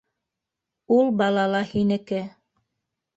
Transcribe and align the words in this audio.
Ул 0.95 1.11
бала 1.19 1.43
ла 1.57 1.61
һинеке. 1.73 2.23